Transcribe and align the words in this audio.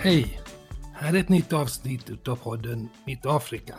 Hej! 0.00 0.40
Här 0.94 1.14
är 1.14 1.20
ett 1.20 1.28
nytt 1.28 1.52
avsnitt 1.52 2.10
utav 2.10 2.36
podden 2.36 2.88
Mitt 3.04 3.26
Afrika. 3.26 3.74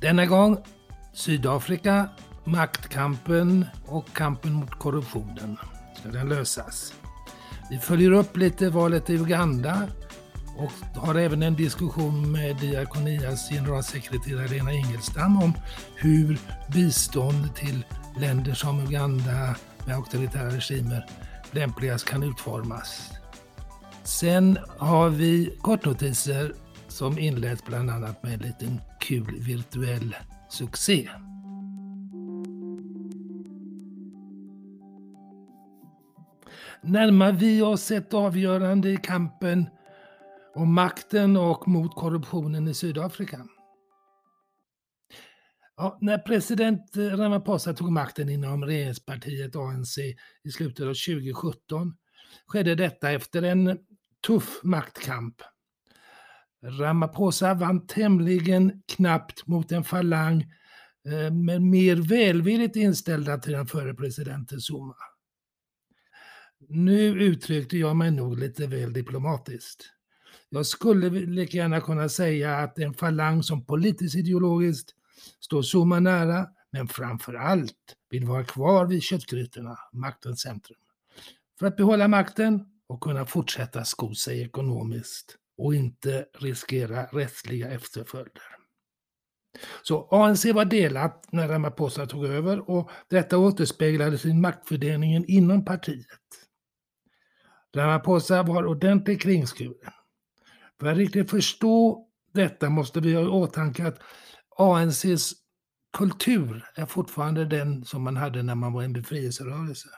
Denna 0.00 0.26
gång 0.26 0.56
Sydafrika, 1.12 2.08
maktkampen 2.44 3.66
och 3.86 4.12
kampen 4.12 4.52
mot 4.52 4.70
korruptionen. 4.70 5.56
Ska 6.00 6.08
den 6.08 6.28
lösas? 6.28 6.94
Vi 7.70 7.78
följer 7.78 8.12
upp 8.12 8.36
lite 8.36 8.70
valet 8.70 9.10
i 9.10 9.14
Uganda 9.14 9.88
och 10.56 11.00
har 11.00 11.14
även 11.14 11.42
en 11.42 11.56
diskussion 11.56 12.32
med 12.32 12.56
Diakonias 12.56 13.48
generalsekreterare 13.48 14.48
Lena 14.48 14.72
Ingelstam 14.72 15.42
om 15.42 15.52
hur 15.96 16.38
bistånd 16.72 17.54
till 17.54 17.84
länder 18.18 18.54
som 18.54 18.80
Uganda 18.80 19.56
med 19.86 19.96
auktoritära 19.96 20.50
regimer 20.50 21.06
lämpligast 21.50 22.04
kan 22.04 22.22
utformas. 22.22 23.19
Sen 24.04 24.58
har 24.78 25.08
vi 25.08 25.56
kortnotiser 25.60 26.52
som 26.88 27.18
inleds 27.18 27.64
bland 27.64 27.90
annat 27.90 28.22
med 28.22 28.32
en 28.32 28.40
liten 28.40 28.80
kul 29.00 29.40
virtuell 29.40 30.16
succé. 30.48 31.08
Närmar 36.82 37.32
vi 37.32 37.62
oss 37.62 37.90
ett 37.90 38.14
avgörande 38.14 38.90
i 38.90 38.96
kampen 38.96 39.66
om 40.54 40.74
makten 40.74 41.36
och 41.36 41.68
mot 41.68 41.94
korruptionen 41.94 42.68
i 42.68 42.74
Sydafrika? 42.74 43.46
Ja, 45.76 45.98
när 46.00 46.18
president 46.18 46.96
Ramaphosa 46.96 47.72
tog 47.72 47.92
makten 47.92 48.28
inom 48.28 48.64
regeringspartiet 48.64 49.56
ANC 49.56 49.98
i 50.44 50.50
slutet 50.50 50.86
av 50.86 50.94
2017 50.94 51.94
skedde 52.46 52.74
detta 52.74 53.10
efter 53.10 53.42
en 53.42 53.78
tuff 54.26 54.60
maktkamp. 54.62 55.42
Ramaphosa 56.62 57.54
vann 57.54 57.86
tämligen 57.86 58.82
knappt 58.86 59.46
mot 59.46 59.72
en 59.72 59.84
falang 59.84 60.40
eh, 61.08 61.32
men 61.32 61.70
mer 61.70 61.96
välvilligt 61.96 62.76
inställda 62.76 63.38
till 63.38 63.52
den 63.52 63.66
förre 63.66 63.94
presidenten 63.94 64.58
Zuma. 64.60 64.96
Nu 66.68 67.22
uttryckte 67.22 67.78
jag 67.78 67.96
mig 67.96 68.10
nog 68.10 68.38
lite 68.38 68.66
väl 68.66 68.92
diplomatiskt. 68.92 69.84
Jag 70.48 70.66
skulle 70.66 71.10
lika 71.10 71.56
gärna 71.56 71.80
kunna 71.80 72.08
säga 72.08 72.56
att 72.56 72.78
en 72.78 72.94
falang 72.94 73.42
som 73.42 73.64
politiskt 73.64 74.16
ideologiskt 74.16 74.94
står 75.40 75.62
Zuma 75.62 76.00
nära, 76.00 76.46
men 76.70 76.88
framför 76.88 77.34
allt 77.34 77.96
vill 78.10 78.24
vara 78.24 78.44
kvar 78.44 78.86
vid 78.86 79.02
köttgrytorna, 79.02 79.78
maktens 79.92 80.40
centrum. 80.40 80.78
För 81.58 81.66
att 81.66 81.76
behålla 81.76 82.08
makten 82.08 82.66
och 82.90 83.00
kunna 83.00 83.26
fortsätta 83.26 83.84
sko 83.84 84.14
sig 84.14 84.42
ekonomiskt 84.42 85.36
och 85.58 85.74
inte 85.74 86.26
riskera 86.34 87.04
rättsliga 87.04 87.70
efterföljder. 87.70 88.42
Så 89.82 90.08
ANC 90.10 90.44
var 90.44 90.64
delat 90.64 91.32
när 91.32 91.48
Ramaphosa 91.48 92.06
tog 92.06 92.26
över 92.26 92.70
och 92.70 92.90
detta 93.08 93.38
återspeglades 93.38 94.24
i 94.24 94.34
maktfördelningen 94.34 95.24
inom 95.24 95.64
partiet. 95.64 96.06
Ramaphosa 97.76 98.42
var 98.42 98.66
ordentligt 98.66 99.22
kringskuren. 99.22 99.92
För 100.80 100.86
att 100.86 100.96
riktigt 100.96 101.30
förstå 101.30 102.06
detta 102.32 102.70
måste 102.70 103.00
vi 103.00 103.14
ha 103.14 103.22
i 103.22 103.26
åtanke 103.26 103.86
att 103.86 103.98
ANCs 104.56 105.32
kultur 105.92 106.64
är 106.74 106.86
fortfarande 106.86 107.44
den 107.44 107.84
som 107.84 108.02
man 108.02 108.16
hade 108.16 108.42
när 108.42 108.54
man 108.54 108.72
var 108.72 108.82
en 108.82 108.92
befrielserörelse. 108.92 109.88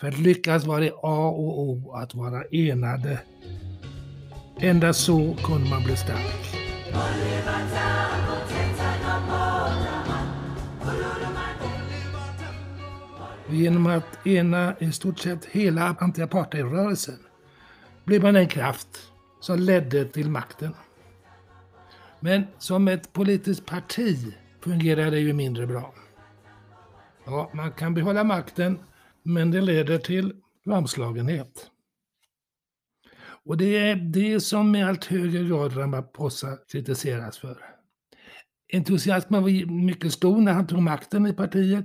För 0.00 0.08
att 0.08 0.18
lyckas 0.18 0.64
var 0.64 0.80
det 0.80 0.92
A 1.02 1.28
och 1.28 1.60
O 1.60 1.92
att 1.92 2.14
vara 2.14 2.44
enade. 2.44 3.20
Endast 4.60 5.04
så 5.04 5.36
kunde 5.44 5.70
man 5.70 5.84
bli 5.84 5.96
stark. 5.96 6.56
Genom 13.50 13.86
att 13.86 14.26
ena 14.26 14.74
i 14.78 14.92
stort 14.92 15.18
sett 15.18 15.44
hela 15.44 15.94
anti-apartheidrörelsen 15.94 17.18
blev 18.04 18.22
man 18.22 18.36
en 18.36 18.48
kraft 18.48 19.12
som 19.40 19.58
ledde 19.58 20.04
till 20.04 20.30
makten. 20.30 20.74
Men 22.20 22.46
som 22.58 22.88
ett 22.88 23.12
politiskt 23.12 23.66
parti 23.66 24.34
fungerar 24.60 25.10
det 25.10 25.18
ju 25.18 25.32
mindre 25.32 25.66
bra. 25.66 25.94
Ja, 27.24 27.50
man 27.52 27.72
kan 27.72 27.94
behålla 27.94 28.24
makten 28.24 28.78
men 29.28 29.50
det 29.50 29.60
leder 29.60 29.98
till 29.98 30.32
lamslagenhet. 30.64 31.70
Och 33.44 33.56
det 33.56 33.76
är 33.76 33.96
det 33.96 34.40
som 34.40 34.76
i 34.76 34.82
allt 34.82 35.04
högre 35.04 35.44
grad 35.44 35.76
Ramaphosa 35.76 36.58
kritiseras 36.72 37.38
för. 37.38 37.64
Entusiasmen 38.72 39.42
var 39.42 39.66
mycket 39.66 40.12
stor 40.12 40.40
när 40.40 40.52
han 40.52 40.66
tog 40.66 40.82
makten 40.82 41.26
i 41.26 41.32
partiet, 41.32 41.84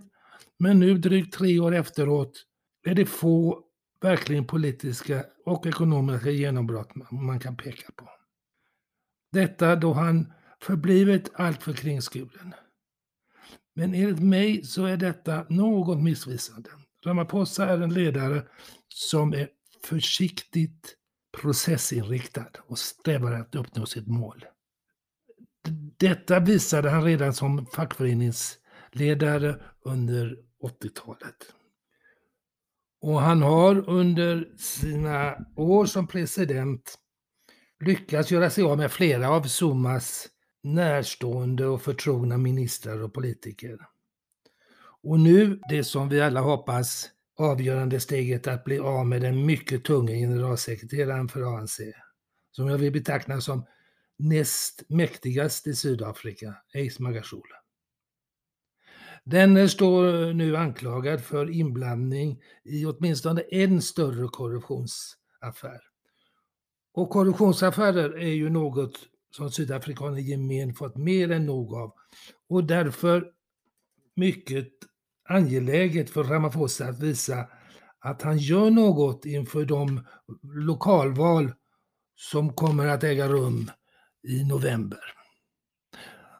men 0.59 0.79
nu 0.79 0.97
drygt 0.97 1.33
tre 1.33 1.59
år 1.59 1.75
efteråt 1.75 2.45
är 2.85 2.95
det 2.95 3.05
få 3.05 3.63
verkligen 4.01 4.47
politiska 4.47 5.25
och 5.45 5.65
ekonomiska 5.65 6.29
genombrott 6.29 6.95
man 7.11 7.39
kan 7.39 7.57
peka 7.57 7.91
på. 7.95 8.09
Detta 9.31 9.75
då 9.75 9.93
han 9.93 10.33
förblivit 10.61 11.31
alltför 11.33 11.73
kringskuren. 11.73 12.53
Men 13.75 13.93
enligt 13.93 14.19
mig 14.19 14.63
så 14.63 14.85
är 14.85 14.97
detta 14.97 15.45
något 15.49 16.03
missvisande. 16.03 16.69
Ramaphosa 17.05 17.65
är 17.65 17.81
en 17.81 17.93
ledare 17.93 18.43
som 18.87 19.33
är 19.33 19.49
försiktigt 19.83 20.95
processinriktad 21.41 22.47
och 22.67 22.79
strävar 22.79 23.31
att 23.31 23.55
uppnå 23.55 23.85
sitt 23.85 24.07
mål. 24.07 24.45
Detta 25.97 26.39
visade 26.39 26.89
han 26.89 27.03
redan 27.03 27.33
som 27.33 27.65
fackföreningsledare 27.65 29.63
under 29.85 30.37
80-talet. 30.63 31.53
Och 33.01 33.21
han 33.21 33.41
har 33.41 33.89
under 33.89 34.57
sina 34.57 35.37
år 35.55 35.85
som 35.85 36.07
president 36.07 36.97
lyckats 37.85 38.31
göra 38.31 38.49
sig 38.49 38.63
av 38.63 38.77
med 38.77 38.91
flera 38.91 39.29
av 39.29 39.43
Zumas 39.43 40.29
närstående 40.63 41.65
och 41.65 41.81
förtrogna 41.81 42.37
ministrar 42.37 43.03
och 43.03 43.13
politiker. 43.13 43.79
Och 45.03 45.19
nu, 45.19 45.59
det 45.69 45.83
som 45.83 46.09
vi 46.09 46.21
alla 46.21 46.41
hoppas, 46.41 47.09
avgörande 47.37 47.99
steget 47.99 48.47
att 48.47 48.63
bli 48.63 48.79
av 48.79 49.07
med 49.07 49.21
den 49.21 49.45
mycket 49.45 49.83
tunga 49.83 50.13
generalsekreteraren 50.13 51.27
för 51.29 51.57
ANC, 51.57 51.79
som 52.51 52.67
jag 52.67 52.77
vill 52.77 52.93
betrakta 52.93 53.41
som 53.41 53.65
näst 54.17 54.83
mäktigast 54.89 55.67
i 55.67 55.75
Sydafrika, 55.75 56.55
Ace 56.73 57.03
Magashule. 57.03 57.55
Den 59.23 59.69
står 59.69 60.33
nu 60.33 60.57
anklagad 60.57 61.21
för 61.21 61.49
inblandning 61.51 62.41
i 62.63 62.85
åtminstone 62.85 63.41
en 63.41 63.81
större 63.81 64.27
korruptionsaffär. 64.27 65.81
Och 66.93 67.09
korruptionsaffärer 67.09 68.17
är 68.17 68.33
ju 68.33 68.49
något 68.49 68.99
som 69.31 69.51
sydafrikaner 69.51 70.17
i 70.17 70.21
gemen 70.21 70.73
fått 70.73 70.97
mer 70.97 71.31
än 71.31 71.45
nog 71.45 71.73
av 71.73 71.93
och 72.49 72.63
därför 72.63 73.31
mycket 74.15 74.69
angeläget 75.23 76.09
för 76.09 76.23
Ramaphosa 76.23 76.85
att 76.85 76.99
visa 76.99 77.47
att 77.99 78.21
han 78.21 78.37
gör 78.37 78.69
något 78.69 79.25
inför 79.25 79.65
de 79.65 80.05
lokalval 80.43 81.53
som 82.15 82.53
kommer 82.53 82.87
att 82.87 83.03
äga 83.03 83.27
rum 83.27 83.71
i 84.27 84.43
november. 84.43 84.99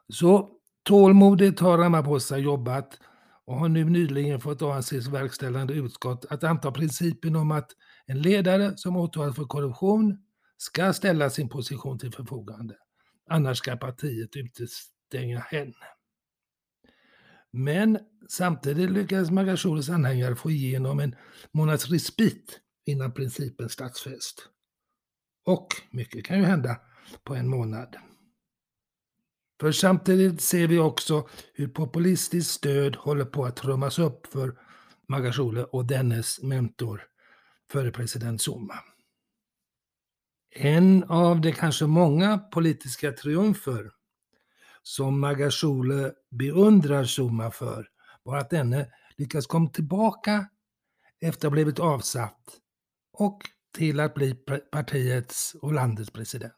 Så 0.10 0.50
tålmodigt 0.84 1.60
har 1.60 1.78
Ramaphosa 1.78 2.38
jobbat 2.38 3.00
och 3.46 3.60
har 3.60 3.70
nu 3.70 3.84
nyligen 3.84 4.40
fått 4.42 4.62
ANCs 4.62 5.08
verkställande 5.08 5.74
utskott 5.74 6.26
att 6.30 6.44
anta 6.44 6.72
principen 6.72 7.36
om 7.36 7.52
att 7.52 7.72
en 8.06 8.22
ledare 8.22 8.78
som 8.78 8.98
åtalas 8.98 9.36
för 9.36 9.44
korruption 9.44 10.18
ska 10.58 10.94
ställa 10.94 11.30
sin 11.30 11.50
position 11.50 12.00
till 12.00 12.12
förfogande. 12.12 12.76
Annars 13.30 13.58
ska 13.58 13.78
partiet 13.78 14.36
utestänga 14.36 15.40
henne. 15.40 15.74
Men 17.54 18.00
samtidigt 18.30 18.92
lyckades 18.92 19.32
Magashules 19.32 19.90
anhängare 19.90 20.36
få 20.36 20.52
igenom 20.52 21.00
en 21.00 21.16
månads 21.52 21.90
respit 21.90 22.60
innan 22.86 23.14
principen 23.14 23.70
statsfäst. 23.70 24.50
Och 25.46 25.68
mycket 25.92 26.26
kan 26.26 26.40
ju 26.40 26.44
hända 26.44 26.80
på 27.24 27.36
en 27.36 27.48
månad. 27.48 27.96
För 29.62 29.72
samtidigt 29.72 30.42
ser 30.42 30.68
vi 30.68 30.80
också 30.80 31.28
hur 31.54 31.68
populistiskt 31.68 32.52
stöd 32.52 32.96
håller 32.96 33.26
på 33.26 33.46
att 33.46 33.56
trummas 33.56 34.00
upp 34.00 34.28
för 34.28 34.58
Magashule 35.08 35.64
och 35.64 35.86
dennes 35.86 36.42
mentor, 36.42 37.02
före 37.72 37.92
president 37.92 38.42
Zuma. 38.42 38.76
En 40.56 41.04
av 41.04 41.42
de 41.42 41.52
kanske 41.52 41.86
många 41.86 42.38
politiska 42.38 43.12
triumfer 43.12 43.92
som 44.84 45.20
Magashule 45.20 46.14
beundrar 46.32 47.04
Zuma 47.04 47.52
för 47.52 47.88
var 48.24 48.38
att 48.38 48.50
denne 48.50 48.88
lyckas 49.18 49.48
komma 49.48 49.70
tillbaka 49.70 50.48
efter 51.22 51.48
att 51.48 51.52
ha 51.52 51.56
blivit 51.56 51.80
avsatt 51.80 52.40
och 53.14 53.42
till 53.78 54.00
att 54.00 54.14
bli 54.14 54.36
partiets 54.72 55.56
och 55.62 55.74
landets 55.74 56.12
president. 56.12 56.54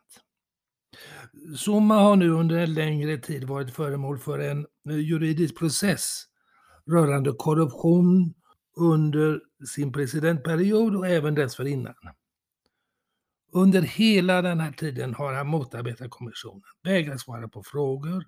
Zuma 1.57 1.95
har 1.95 2.15
nu 2.15 2.29
under 2.29 2.57
en 2.57 2.73
längre 2.73 3.17
tid 3.17 3.43
varit 3.43 3.73
föremål 3.73 4.19
för 4.19 4.39
en 4.39 4.65
eh, 4.89 4.97
juridisk 4.97 5.57
process 5.57 6.23
rörande 6.91 7.31
korruption 7.31 8.33
under 8.77 9.41
sin 9.75 9.91
presidentperiod 9.93 10.95
och 10.95 11.07
även 11.07 11.35
dessförinnan. 11.35 11.95
Under 13.55 13.81
hela 13.81 14.41
den 14.41 14.59
här 14.59 14.71
tiden 14.71 15.13
har 15.13 15.33
han 15.33 15.47
motarbetat 15.47 16.09
kommissionen, 16.09 16.63
vägrat 16.83 17.21
svara 17.21 17.47
på 17.47 17.63
frågor, 17.63 18.25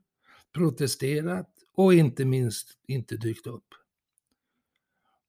protesterat 0.54 1.50
och 1.74 1.94
inte 1.94 2.26
minst 2.26 2.68
inte 2.88 3.18
dykt 3.18 3.48
upp. 3.48 3.66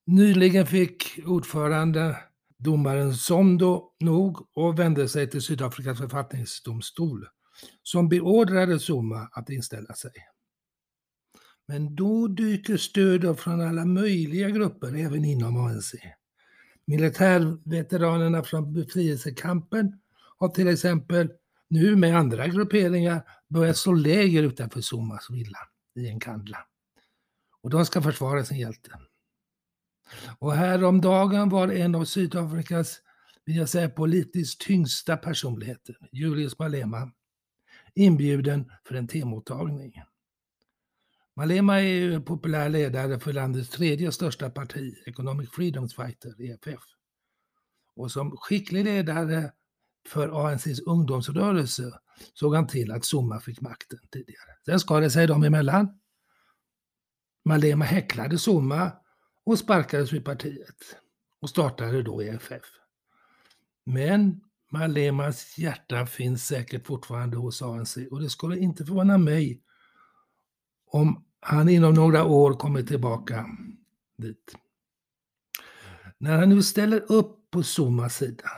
Nyligen 0.06 0.66
fick 0.66 1.18
ordförande 1.26 2.16
domaren 2.58 3.14
Sondo 3.14 3.92
nog 4.00 4.48
och 4.54 4.78
vände 4.78 5.08
sig 5.08 5.30
till 5.30 5.42
Sydafrikas 5.42 5.98
författningsdomstol 5.98 7.26
som 7.82 8.08
beordrade 8.08 8.78
Zuma 8.78 9.28
att 9.32 9.50
inställa 9.50 9.94
sig. 9.94 10.12
Men 11.66 11.94
då 11.94 12.28
dyker 12.28 12.76
stöd 12.76 13.38
från 13.38 13.60
alla 13.60 13.84
möjliga 13.84 14.50
grupper, 14.50 14.94
även 14.94 15.24
inom 15.24 15.56
ANC. 15.56 15.94
Militärveteranerna 16.88 18.42
från 18.42 18.72
befrielsekampen 18.72 20.00
har 20.38 20.48
till 20.48 20.68
exempel 20.68 21.30
nu 21.68 21.96
med 21.96 22.16
andra 22.16 22.48
grupperingar 22.48 23.22
börjat 23.48 23.76
slå 23.76 23.92
läger 23.92 24.42
utanför 24.42 24.80
Somas 24.80 25.30
villa 25.30 25.58
i 25.94 26.08
en 26.08 26.20
kandla. 26.20 26.58
Och 27.62 27.70
de 27.70 27.86
ska 27.86 28.02
försvara 28.02 28.44
sin 28.44 28.58
hjälte. 28.58 28.90
Och 30.38 30.52
häromdagen 30.52 31.48
var 31.48 31.68
en 31.68 31.94
av 31.94 32.04
Sydafrikas, 32.04 33.00
vill 33.44 33.56
jag 33.56 33.68
säga, 33.68 33.88
politiskt 33.88 34.60
tyngsta 34.60 35.16
personligheter, 35.16 35.98
Julius 36.12 36.58
Malema, 36.58 37.10
inbjuden 37.94 38.72
för 38.84 38.94
en 38.94 39.08
temottagning. 39.08 40.02
Malema 41.38 41.80
är 41.80 41.82
ju 41.82 42.20
populär 42.20 42.68
ledare 42.68 43.20
för 43.20 43.32
landets 43.32 43.68
tredje 43.70 44.12
största 44.12 44.50
parti, 44.50 44.94
Economic 45.06 45.50
Freedom 45.50 45.88
Fighter, 45.88 46.42
EFF. 46.42 46.80
Och 47.96 48.10
som 48.10 48.36
skicklig 48.36 48.84
ledare 48.84 49.52
för 50.08 50.46
ANCs 50.46 50.80
ungdomsrörelse 50.80 51.92
såg 52.34 52.54
han 52.54 52.66
till 52.66 52.92
att 52.92 53.04
Zuma 53.04 53.40
fick 53.40 53.60
makten 53.60 53.98
tidigare. 54.12 54.50
Sen 54.64 54.80
skar 54.80 55.00
det 55.00 55.10
sig 55.10 55.26
dem 55.26 55.44
emellan. 55.44 56.00
Malema 57.44 57.84
häcklade 57.84 58.36
Zuma 58.38 58.92
och 59.44 59.58
sparkades 59.58 60.12
ur 60.12 60.20
partiet 60.20 60.96
och 61.40 61.50
startade 61.50 62.02
då 62.02 62.22
EFF. 62.22 62.64
Men 63.84 64.40
Malemas 64.70 65.58
hjärta 65.58 66.06
finns 66.06 66.46
säkert 66.46 66.86
fortfarande 66.86 67.36
hos 67.36 67.62
ANC 67.62 67.98
och 68.10 68.20
det 68.20 68.30
skulle 68.30 68.58
inte 68.58 68.84
förvåna 68.84 69.18
mig 69.18 69.62
om 70.90 71.24
han 71.48 71.68
inom 71.68 71.94
några 71.94 72.24
år 72.24 72.54
kommer 72.54 72.82
tillbaka 72.82 73.46
dit. 74.18 74.54
När 76.18 76.38
han 76.38 76.48
nu 76.48 76.62
ställer 76.62 77.12
upp 77.12 77.50
på 77.50 77.62
Zumas 77.62 78.16
sida, 78.16 78.48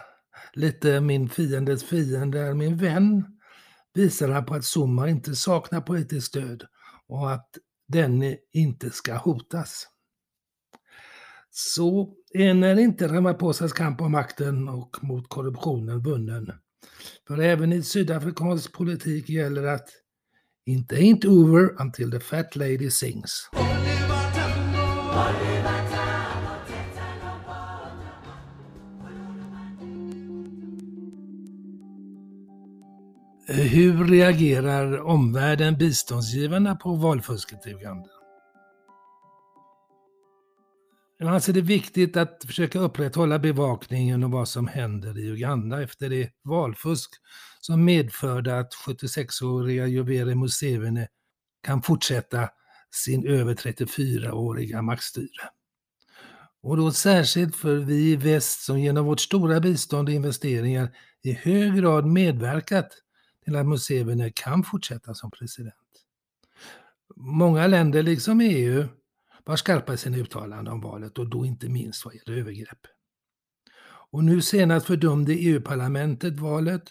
lite 0.52 1.00
min 1.00 1.28
fiendes 1.28 1.84
fiende 1.84 2.40
är 2.40 2.54
min 2.54 2.76
vän, 2.76 3.24
visar 3.94 4.28
han 4.28 4.44
på 4.44 4.54
att 4.54 4.64
Zuma 4.76 5.08
inte 5.08 5.36
saknar 5.36 5.80
politiskt 5.80 6.26
stöd 6.26 6.64
och 7.06 7.32
att 7.32 7.48
denne 7.88 8.36
inte 8.52 8.90
ska 8.90 9.16
hotas. 9.16 9.86
Så 11.50 12.14
än 12.34 12.62
är 12.62 12.78
inte 12.78 13.08
Ramaphosa's 13.08 13.72
kamp 13.72 14.00
om 14.00 14.12
makten 14.12 14.68
och 14.68 15.04
mot 15.04 15.28
korruptionen 15.28 16.02
vunnen. 16.02 16.52
För 17.26 17.38
även 17.38 17.72
i 17.72 17.82
sydafrikansk 17.82 18.72
politik 18.72 19.28
gäller 19.28 19.66
att 19.66 19.88
It 20.72 20.92
ain't 20.92 21.24
over 21.24 21.74
until 21.78 22.10
the 22.10 22.20
fat 22.20 22.56
lady 22.56 22.90
sings. 22.90 23.50
Hur 33.46 34.04
reagerar 34.04 35.00
omvärlden, 35.00 35.76
biståndsgivarna, 35.78 36.76
på 36.76 36.94
valfusket 36.94 37.66
i 37.66 37.70
Uganda? 37.70 38.19
Jag 41.22 41.28
anser 41.28 41.52
det 41.52 41.60
viktigt 41.60 42.16
att 42.16 42.44
försöka 42.46 42.78
upprätthålla 42.78 43.38
bevakningen 43.38 44.24
av 44.24 44.30
vad 44.30 44.48
som 44.48 44.66
händer 44.66 45.18
i 45.18 45.28
Uganda 45.28 45.82
efter 45.82 46.08
det 46.10 46.30
valfusk 46.44 47.10
som 47.60 47.84
medförde 47.84 48.58
att 48.58 48.74
76-åriga 48.86 49.86
Yoweri 49.86 50.34
Museveni 50.34 51.06
kan 51.62 51.82
fortsätta 51.82 52.48
sin 52.90 53.26
över 53.26 53.54
34-åriga 53.54 54.82
maktstyre. 54.82 55.48
Och 56.62 56.76
då 56.76 56.92
särskilt 56.92 57.56
för 57.56 57.76
vi 57.76 58.12
i 58.12 58.16
väst 58.16 58.64
som 58.64 58.80
genom 58.80 59.06
vårt 59.06 59.20
stora 59.20 59.60
bistånd 59.60 60.08
och 60.08 60.14
investeringar 60.14 60.96
i 61.22 61.32
hög 61.32 61.76
grad 61.76 62.06
medverkat 62.06 62.88
till 63.44 63.56
att 63.56 63.66
Museveni 63.66 64.32
kan 64.34 64.64
fortsätta 64.64 65.14
som 65.14 65.30
president. 65.30 65.74
Många 67.16 67.66
länder, 67.66 68.02
liksom 68.02 68.40
EU, 68.40 68.88
var 69.50 69.56
skarpa 69.56 69.94
i 69.94 69.96
sina 69.96 70.16
uttalanden 70.16 70.72
om 70.72 70.80
valet 70.80 71.18
och 71.18 71.30
då 71.30 71.46
inte 71.46 71.68
minst 71.68 72.04
vad 72.04 72.14
gäller 72.14 72.38
övergrepp. 72.38 72.86
Och 74.10 74.24
nu 74.24 74.42
senast 74.42 74.86
fördömde 74.86 75.32
EU-parlamentet 75.32 76.40
valet 76.40 76.82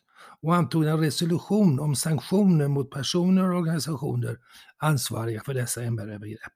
och 0.42 0.56
antog 0.56 0.86
en 0.86 1.00
resolution 1.00 1.80
om 1.80 1.96
sanktioner 1.96 2.68
mot 2.68 2.92
personer 2.92 3.52
och 3.52 3.60
organisationer 3.60 4.38
ansvariga 4.78 5.42
för 5.42 5.54
dessa 5.54 5.84
MR-övergrepp. 5.84 6.54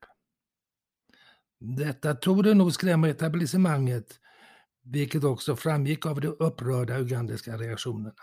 Detta 1.60 2.14
tog 2.14 2.44
det 2.44 2.54
nog 2.54 2.72
skrämma 2.72 3.08
etablissemanget, 3.08 4.20
vilket 4.82 5.24
också 5.24 5.56
framgick 5.56 6.06
av 6.06 6.20
de 6.20 6.28
upprörda 6.28 6.98
ugandiska 6.98 7.56
reaktionerna. 7.56 8.14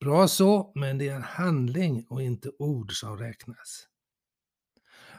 Bra 0.00 0.28
så, 0.28 0.72
men 0.74 0.98
det 0.98 1.08
är 1.08 1.20
handling 1.20 2.06
och 2.08 2.22
inte 2.22 2.50
ord 2.58 2.92
som 2.92 3.18
räknas. 3.18 3.86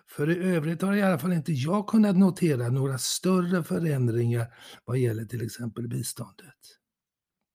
För 0.09 0.29
i 0.29 0.55
övrigt 0.55 0.81
har 0.81 0.95
i 0.95 1.01
alla 1.01 1.19
fall 1.19 1.33
inte 1.33 1.51
jag 1.51 1.87
kunnat 1.87 2.17
notera 2.17 2.69
några 2.69 2.97
större 2.97 3.63
förändringar 3.63 4.47
vad 4.85 4.97
gäller 4.97 5.25
till 5.25 5.45
exempel 5.45 5.87
biståndet. 5.87 6.55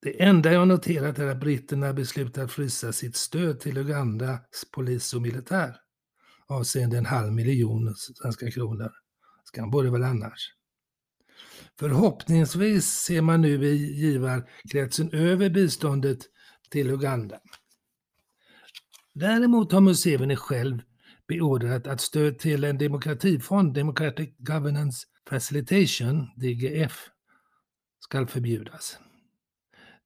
Det 0.01 0.23
enda 0.23 0.53
jag 0.53 0.67
noterat 0.67 1.19
är 1.19 1.27
att 1.27 1.39
britterna 1.39 1.93
beslutat 1.93 2.51
frysa 2.51 2.93
sitt 2.93 3.15
stöd 3.15 3.59
till 3.59 3.77
Ugandas 3.77 4.41
polis 4.71 5.13
och 5.13 5.21
militär 5.21 5.75
avseende 6.47 6.97
en 6.97 7.05
halv 7.05 7.33
miljon 7.33 7.95
svenska 7.95 8.51
kronor. 8.51 8.91
Skam 9.43 9.71
väl 9.71 10.03
annars. 10.03 10.53
Förhoppningsvis 11.79 12.85
ser 12.85 13.21
man 13.21 13.41
nu 13.41 13.65
i 13.65 13.75
givarkretsen 13.75 15.09
över 15.13 15.49
biståndet 15.49 16.19
till 16.69 16.89
Uganda. 16.89 17.39
Däremot 19.13 19.71
har 19.71 19.81
Museveni 19.81 20.35
själv 20.35 20.81
beordrat 21.27 21.87
att 21.87 22.01
stöd 22.01 22.39
till 22.39 22.63
en 22.63 22.77
demokratifond, 22.77 23.73
Democratic 23.73 24.29
Governance 24.37 25.07
Facilitation, 25.29 26.29
DGF, 26.35 27.09
ska 27.99 28.27
förbjudas. 28.27 28.97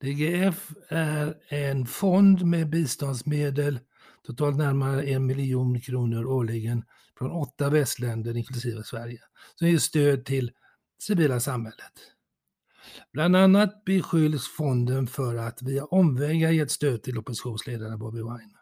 DGF 0.01 0.71
är 0.89 1.35
en 1.49 1.85
fond 1.85 2.45
med 2.45 2.69
biståndsmedel, 2.69 3.79
totalt 4.23 4.57
närmare 4.57 5.03
en 5.03 5.25
miljon 5.25 5.81
kronor 5.81 6.25
årligen, 6.25 6.83
från 7.17 7.31
åtta 7.31 7.69
västländer 7.69 8.37
inklusive 8.37 8.83
Sverige, 8.83 9.19
som 9.55 9.67
ger 9.67 9.77
stöd 9.77 10.25
till 10.25 10.51
civila 10.99 11.39
samhället. 11.39 11.93
Bland 13.13 13.35
annat 13.35 13.85
beskylls 13.85 14.47
fonden 14.47 15.07
för 15.07 15.35
att 15.35 15.61
via 15.61 15.85
omvägar 15.85 16.51
gett 16.51 16.71
stöd 16.71 17.03
till 17.03 17.17
oppositionsledaren 17.17 17.99
Bobby 17.99 18.21
Wine. 18.21 18.56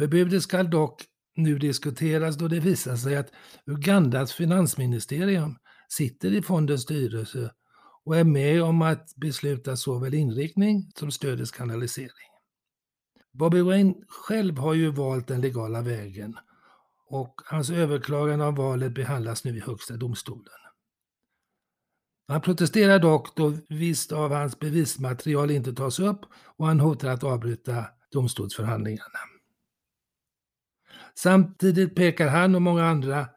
Förbudet 0.00 0.42
ska 0.42 0.62
dock 0.62 1.04
nu 1.36 1.58
diskuteras 1.58 2.36
då 2.36 2.48
det 2.48 2.60
visar 2.60 2.96
sig 2.96 3.16
att 3.16 3.32
Ugandas 3.66 4.32
finansministerium 4.32 5.56
sitter 5.88 6.32
i 6.32 6.42
fondens 6.42 6.82
styrelse 6.82 7.50
och 8.04 8.16
är 8.16 8.24
med 8.24 8.62
om 8.62 8.82
att 8.82 9.14
besluta 9.16 9.76
såväl 9.76 10.14
inriktning 10.14 10.90
som 10.94 11.10
stödets 11.10 11.50
kanalisering. 11.50 12.30
Bobby 13.32 13.60
Wayne 13.60 13.94
själv 14.08 14.58
har 14.58 14.74
ju 14.74 14.90
valt 14.90 15.28
den 15.28 15.40
legala 15.40 15.82
vägen 15.82 16.36
och 17.06 17.40
hans 17.44 17.70
överklagande 17.70 18.44
av 18.44 18.56
valet 18.56 18.94
behandlas 18.94 19.44
nu 19.44 19.56
i 19.56 19.60
Högsta 19.60 19.96
domstolen. 19.96 20.60
Han 22.28 22.40
protesterar 22.40 22.98
dock 22.98 23.36
då 23.36 23.52
visst 23.68 24.12
av 24.12 24.32
hans 24.32 24.58
bevismaterial 24.58 25.50
inte 25.50 25.72
tas 25.72 25.98
upp 25.98 26.20
och 26.56 26.66
han 26.66 26.80
hotar 26.80 27.08
att 27.08 27.24
avbryta 27.24 27.84
domstolsförhandlingarna. 28.12 29.29
Samtidigt 31.22 31.94
pekar 31.94 32.28
han 32.28 32.54
och 32.54 32.62
många 32.62 32.84
andra 32.84 33.28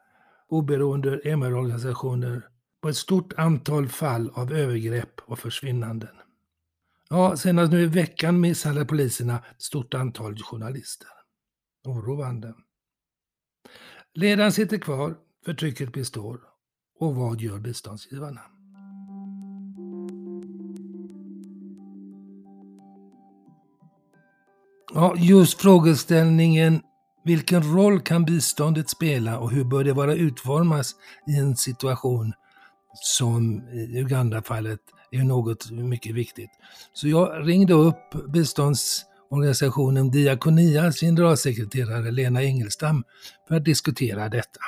oberoende 0.48 1.20
MR-organisationer 1.24 2.48
på 2.82 2.88
ett 2.88 2.96
stort 2.96 3.32
antal 3.32 3.88
fall 3.88 4.30
av 4.34 4.52
övergrepp 4.52 5.20
och 5.20 5.38
försvinnanden. 5.38 6.16
Ja, 7.10 7.36
senast 7.36 7.72
nu 7.72 7.82
i 7.82 7.86
veckan 7.86 8.40
misshandlade 8.40 8.86
poliserna 8.86 9.38
ett 9.56 9.62
stort 9.62 9.94
antal 9.94 10.38
journalister. 10.38 11.08
Oroande. 11.84 12.54
Ledaren 14.14 14.52
sitter 14.52 14.78
kvar, 14.78 15.14
förtrycket 15.44 15.92
består. 15.92 16.40
Och 16.98 17.14
vad 17.14 17.40
gör 17.40 17.58
biståndsgivarna? 17.58 18.40
Ja, 24.94 25.14
just 25.16 25.60
frågeställningen 25.60 26.82
vilken 27.24 27.76
roll 27.76 28.00
kan 28.00 28.24
biståndet 28.24 28.88
spela 28.88 29.38
och 29.38 29.50
hur 29.50 29.64
bör 29.64 29.84
det 29.84 29.92
vara 29.92 30.14
utformas 30.14 30.94
i 31.26 31.38
en 31.38 31.56
situation 31.56 32.32
som 32.94 33.68
i 33.68 33.98
Uganda-fallet 34.00 34.80
är 35.10 35.24
något 35.24 35.70
mycket 35.70 36.14
viktigt. 36.14 36.50
Så 36.92 37.08
jag 37.08 37.48
ringde 37.48 37.74
upp 37.74 38.14
biståndsorganisationen 38.28 40.10
Diakonias 40.10 41.00
generalsekreterare 41.00 42.10
Lena 42.10 42.42
Engelstam 42.42 43.04
för 43.48 43.54
att 43.54 43.64
diskutera 43.64 44.28
detta. 44.28 44.60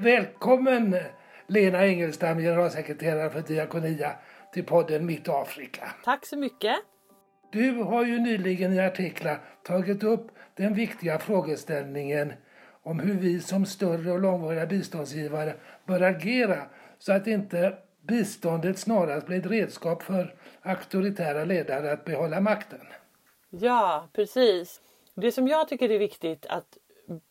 Välkommen 0.00 0.96
Lena 1.48 1.86
Engelstam, 1.86 2.38
generalsekreterare 2.38 3.30
för 3.30 3.40
Diakonia, 3.40 4.12
till 4.52 4.64
podden 4.64 5.06
Mitt 5.06 5.28
Afrika. 5.28 5.94
Tack 6.04 6.26
så 6.26 6.36
mycket. 6.36 6.76
Du 7.50 7.72
har 7.72 8.04
ju 8.04 8.18
nyligen 8.18 8.72
i 8.72 8.80
artiklar 8.80 9.40
tagit 9.62 10.04
upp 10.04 10.26
den 10.54 10.74
viktiga 10.74 11.18
frågeställningen 11.18 12.32
om 12.82 13.00
hur 13.00 13.14
vi 13.14 13.40
som 13.40 13.66
större 13.66 14.12
och 14.12 14.20
långvariga 14.20 14.66
biståndsgivare 14.66 15.54
bör 15.86 16.00
agera 16.00 16.66
så 16.98 17.12
att 17.12 17.26
inte 17.26 17.78
biståndet 18.02 18.78
snarast 18.78 19.26
blir 19.26 19.38
ett 19.38 19.46
redskap 19.46 20.02
för 20.02 20.34
auktoritära 20.62 21.44
ledare 21.44 21.92
att 21.92 22.04
behålla 22.04 22.40
makten. 22.40 22.86
Ja, 23.50 24.08
precis. 24.12 24.80
Det 25.14 25.32
som 25.32 25.48
jag 25.48 25.68
tycker 25.68 25.90
är 25.90 25.98
viktigt 25.98 26.46
att 26.46 26.78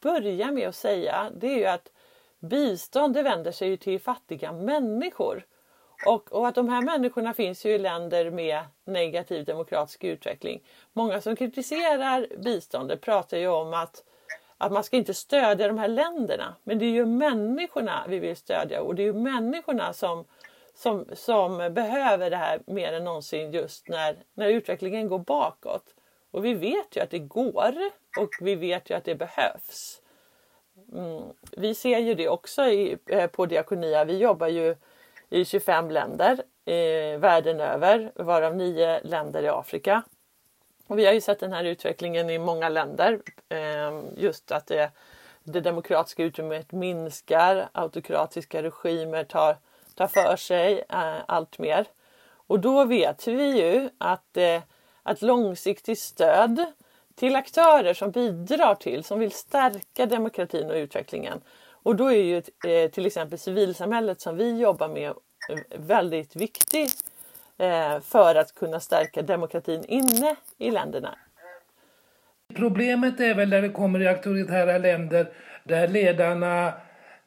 börja 0.02 0.52
med 0.52 0.68
att 0.68 0.76
säga 0.76 1.32
det 1.42 1.48
är 1.48 1.58
ju 1.58 1.66
att 1.66 1.92
bistånd 2.40 3.14
det 3.14 3.24
vänder 3.24 3.52
sig 3.52 3.78
till 3.78 4.00
fattiga 4.00 4.52
människor. 4.54 5.46
Och, 6.06 6.34
och, 6.34 6.48
att 6.48 6.56
de 6.56 6.70
här 6.70 6.82
människorna 6.82 7.34
finns 7.34 7.66
ju 7.66 7.70
i 7.70 7.78
länder 7.78 8.32
med 8.32 8.60
negativ 8.86 9.46
demokratisk 9.46 10.04
utveckling. 10.04 10.64
Många 10.94 11.22
som 11.22 11.36
kritiserar 11.36 12.28
biståndet 12.38 13.02
pratar 13.02 13.38
ju 13.38 13.48
om 13.48 13.74
att, 13.74 14.04
att 14.58 14.72
man 14.72 14.84
ska 14.84 14.98
inte 14.98 15.14
stödja 15.14 15.68
de 15.68 15.78
här 15.78 15.88
länderna. 15.88 16.56
Men 16.64 16.80
det 16.80 16.86
är 16.86 16.92
ju 16.92 17.06
människorna 17.06 18.06
vi 18.08 18.20
vill 18.20 18.36
stödja 18.36 18.82
och 18.82 18.96
det 18.96 19.02
är 19.02 19.06
ju 19.06 19.14
människorna 19.14 19.94
som, 19.94 20.25
som, 20.75 21.06
som 21.14 21.58
behöver 21.74 22.30
det 22.30 22.38
här 22.38 22.60
mer 22.66 22.94
än 22.94 23.04
någonsin 23.04 23.52
just 23.52 23.90
när, 23.90 24.18
när 24.34 24.48
utvecklingen 24.48 25.08
går 25.08 25.20
bakåt. 25.20 25.96
Och 26.32 26.46
vi 26.46 26.54
vet 26.54 26.96
ju 26.96 27.02
att 27.02 27.10
det 27.10 27.20
går 27.20 27.75
och 28.20 28.30
vi 28.42 28.56
vet 28.56 28.90
ju 28.90 28.94
att 28.94 29.04
det 29.04 29.16
behövs. 29.16 30.02
Mm. 30.94 31.24
Vi 31.58 31.75
ser 31.75 32.00
ju 32.00 32.14
det 32.14 32.30
också 32.30 32.66
i, 32.66 32.98
eh, 33.06 33.28
på 33.28 33.46
Diakonia. 33.46 34.06
Vi 34.06 34.18
jobbar 34.18 34.48
ju 34.48 34.75
i 35.29 35.46
25 35.46 35.91
länder 35.91 36.44
eh, 36.65 37.20
världen 37.20 37.60
över, 37.60 38.12
varav 38.15 38.55
nio 38.55 39.00
länder 39.03 39.44
i 39.44 39.48
Afrika. 39.48 40.03
Och 40.88 41.00
vi 41.00 41.05
har 41.05 41.13
ju 41.13 41.22
sett 41.22 41.39
den 41.39 41.53
här 41.53 41.63
utvecklingen 41.63 42.29
i 42.29 42.39
många 42.39 42.70
länder. 42.70 43.20
Eh, 43.50 44.01
just 44.15 44.51
att 44.51 44.67
det, 44.67 44.91
det 45.44 45.62
demokratiska 45.62 46.24
utrymmet 46.24 46.72
minskar, 46.72 47.70
autokratiska 47.72 48.63
regimer 48.63 49.24
tar, 49.24 49.58
tar 49.96 50.08
för 50.08 50.36
sig 50.36 50.84
eh, 50.89 51.15
allt 51.25 51.60
mer. 51.60 51.86
Och 52.48 52.60
då 52.60 52.86
vet 52.86 53.27
vi 53.27 53.62
ju 53.62 53.89
att, 53.98 54.38
eh, 54.38 54.62
att 55.03 55.22
långsiktigt 55.22 56.00
stöd 56.00 56.65
till 57.15 57.36
aktörer 57.36 57.94
som 57.94 58.12
bidrar 58.12 58.75
till, 58.75 59.03
som 59.03 59.20
vill 59.20 59.32
stärka 59.32 60.05
demokratin 60.05 60.70
och 60.70 60.75
utvecklingen. 60.75 61.41
Och 61.86 61.96
då 61.96 62.12
är 62.12 62.24
ju 62.24 62.38
eh, 62.38 62.92
till 62.92 63.06
exempel 63.06 63.39
civilsamhället 63.39 64.22
som 64.22 64.38
vi 64.38 64.60
jobbar 64.60 64.88
med 64.88 65.10
eh, 65.10 65.80
väldigt 65.80 66.36
viktig 66.36 66.89
eh, 67.58 68.00
för 68.00 68.36
att 68.36 68.56
kunna 68.56 68.80
stärka 68.80 69.22
demokratin 69.22 69.86
inne 69.88 70.36
i 70.58 70.72
länderna. 70.72 71.15
Problemet 72.56 73.20
är 73.20 73.36
väl 73.36 73.50
när 73.50 73.62
det 73.62 73.70
kommer 73.70 74.01
i 74.01 74.08
auktoritära 74.08 74.77
länder 74.77 75.27
där 75.63 75.88
ledarna 75.88 76.74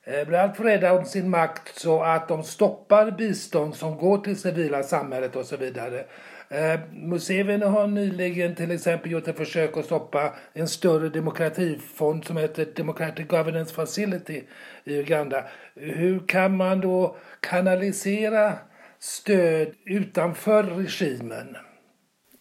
eh, 0.03 0.27
blir 0.27 0.39
alltför 0.39 0.65
rädda 0.65 0.93
om 0.93 1.05
sin 1.05 1.31
makt 1.31 1.79
så 1.79 2.03
att 2.03 2.29
de 2.29 2.43
stoppar 2.43 3.11
bistånd 3.11 3.75
som 3.75 3.97
går 3.97 4.19
till 4.19 4.41
civila 4.41 4.83
samhället 4.83 5.37
och 5.37 5.47
så 5.47 5.57
vidare. 5.57 6.05
Eh, 6.51 6.81
Museveni 6.93 7.67
har 7.67 7.87
nyligen 7.87 8.55
till 8.55 8.71
exempel 8.71 9.13
gjort 9.13 9.29
ett 9.29 9.37
försök 9.37 9.77
att 9.77 9.85
stoppa 9.85 10.35
en 10.53 10.69
större 10.69 11.09
demokratifond 11.09 12.25
som 12.25 12.37
heter 12.37 12.65
Democratic 12.65 13.27
Governance 13.27 13.75
Facility 13.75 14.43
i 14.85 14.95
Uganda. 14.95 15.45
Hur 15.75 16.27
kan 16.27 16.57
man 16.57 16.81
då 16.81 17.17
kanalisera 17.41 18.53
stöd 18.99 19.75
utanför 19.85 20.63
regimen? 20.63 21.57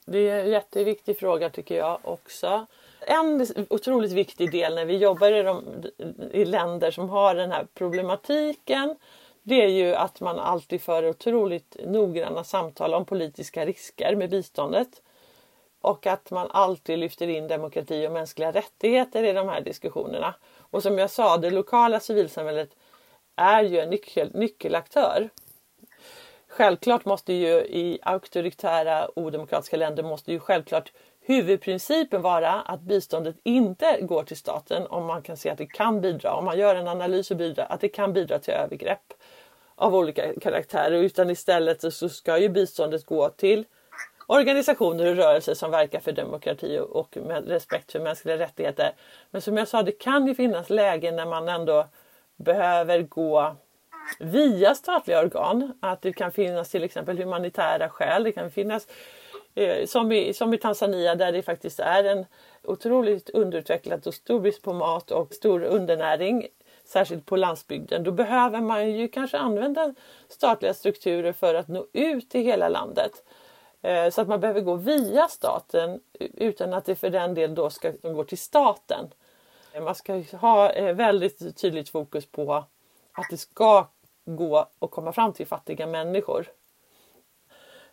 Det 0.05 0.29
är 0.29 0.39
en 0.39 0.49
jätteviktig 0.49 1.19
fråga 1.19 1.49
tycker 1.49 1.77
jag 1.77 1.99
också. 2.03 2.65
En 3.07 3.47
otroligt 3.69 4.11
viktig 4.11 4.51
del 4.51 4.75
när 4.75 4.85
vi 4.85 4.97
jobbar 4.97 5.31
i, 5.31 5.43
de, 5.43 5.63
i 6.31 6.45
länder 6.45 6.91
som 6.91 7.09
har 7.09 7.35
den 7.35 7.51
här 7.51 7.67
problematiken 7.73 8.95
det 9.48 9.63
är 9.63 9.70
ju 9.70 9.96
att 9.96 10.22
man 10.22 10.39
alltid 10.39 10.82
för 10.82 11.10
otroligt 11.10 11.77
noggranna 11.86 12.44
samtal 12.44 12.94
om 12.94 13.06
politiska 13.06 13.66
risker 13.66 14.16
med 14.16 14.30
biståndet. 14.30 15.01
Och 15.82 16.08
att 16.08 16.32
man 16.32 16.48
alltid 16.51 17.00
lyfter 17.00 17.27
in 17.27 17.48
demokrati 17.48 18.08
och 18.08 18.12
mänskliga 18.12 18.51
rättigheter 18.51 19.24
i 19.24 19.34
de 19.34 19.50
här 19.50 19.62
diskussionerna. 19.62 20.36
Och 20.58 20.84
som 20.84 20.98
jag 20.98 21.10
sa, 21.10 21.38
det 21.38 21.50
lokala 21.50 22.00
civilsamhället 22.00 22.70
är 23.36 23.63
ju 23.63 23.80
en 23.80 23.89
nyckel, 23.89 24.32
nyckelaktör. 24.34 25.30
Självklart 26.48 27.06
måste 27.06 27.34
ju 27.34 27.54
i 27.60 28.00
auktoritära 28.01 29.20
odemokratiska 29.20 29.77
länder 29.77 30.04
måste 30.04 30.32
ju 30.32 30.39
självklart 30.39 30.92
huvudprincipen 31.22 32.22
vara 32.22 32.54
att 32.54 32.82
biståndet 32.82 33.36
inte 33.44 33.98
går 34.01 34.24
till 34.24 34.38
staten 34.38 34.88
om 34.88 35.06
man 35.06 35.22
kan 35.22 35.38
se 35.38 35.50
att 35.50 35.58
det 35.58 35.66
kan 35.66 36.01
bidra, 36.01 36.34
om 36.34 36.46
man 36.46 36.60
gör 36.60 36.75
en 36.75 36.88
analys 36.88 37.32
och 37.32 37.38
bidra 37.38 37.63
att 37.63 37.82
det 37.82 37.89
kan 37.89 38.13
bidra 38.13 38.39
till 38.39 38.54
övergrepp 38.54 39.13
av 39.77 39.96
olika 39.96 40.39
karaktärer 40.39 41.03
utan 41.03 41.29
istället 41.29 41.93
så 41.93 42.10
ska 42.10 42.38
ju 42.38 42.50
biståndet 42.50 43.05
gå 43.05 43.29
till 43.29 43.65
organisationer 44.27 45.05
och 45.05 45.15
rörelser 45.15 45.53
som 45.53 45.72
verkar 45.72 46.00
för 46.00 46.12
demokrati 46.12 46.79
och 46.89 47.17
med 47.17 47.48
respekt 47.48 47.91
för 47.91 48.00
mänskliga 48.00 48.38
rättigheter. 48.38 48.91
Men 49.31 49.41
som 49.41 49.57
jag 49.57 49.67
sa, 49.67 49.84
det 49.84 49.91
kan 49.91 50.27
ju 50.27 50.36
finnas 50.36 50.69
lägen 50.69 51.15
när 51.15 51.25
man 51.25 51.50
ändå 51.50 51.88
behöver 52.36 53.01
gå 53.01 53.55
via 54.19 54.75
statliga 54.75 55.19
organ. 55.19 55.77
Att 55.79 56.01
det 56.01 56.13
kan 56.13 56.31
finnas 56.31 56.69
till 56.69 56.84
exempel 56.84 57.17
humanitära 57.17 57.89
skäl. 57.89 58.24
Det 58.24 58.31
kan 58.31 58.51
finnas 58.51 58.88
eh, 59.55 59.86
som, 59.86 60.12
i, 60.12 60.34
som 60.34 60.53
i 60.53 60.57
Tanzania 60.57 61.15
där 61.15 61.31
det 61.31 61.41
faktiskt 61.41 61.79
är 61.79 62.03
en 62.03 62.25
otroligt 62.63 63.29
underutvecklat 63.29 64.07
och 64.07 64.13
stor 64.13 64.39
brist 64.39 64.62
på 64.62 64.74
mat 64.74 65.12
och 65.12 65.34
stor 65.34 65.63
undernäring 65.63 66.48
särskilt 66.88 67.25
på 67.25 67.36
landsbygden, 67.36 68.03
då 68.03 68.12
behöver 68.12 68.62
man 68.62 68.91
ju 68.91 69.08
kanske 69.08 69.38
använda 69.38 69.94
statliga 70.29 70.74
strukturer 70.74 71.34
för 71.34 71.56
att 71.56 71.67
nå 71.67 71.88
ut 71.94 72.29
till 72.29 72.41
hela 72.41 72.70
landet. 72.70 73.12
Eh, 73.82 74.10
så 74.10 74.22
att 74.22 74.27
man 74.27 74.39
behöver 74.39 74.62
gå 74.62 74.75
via 74.75 75.27
staten 75.27 76.00
utan 76.20 76.74
att 76.74 76.86
det 76.86 76.96
för 76.96 77.10
den 77.10 77.34
del 77.34 77.56
då 77.56 77.70
ska 77.70 77.91
gå 78.01 78.24
till 78.24 78.38
staten. 78.38 79.10
Eh, 79.74 79.84
man 79.84 79.96
ska 79.96 80.24
ha 80.32 80.70
eh, 80.70 80.96
väldigt 80.96 81.58
tydligt 81.58 81.89
fokus 81.89 82.25
på 82.25 82.53
att 83.12 83.27
det 83.29 83.38
ska 83.38 83.88
gå 84.25 84.67
att 84.79 84.91
komma 84.91 85.13
fram 85.13 85.34
till 85.34 85.48
fattiga 85.48 85.88
människor. 85.88 86.48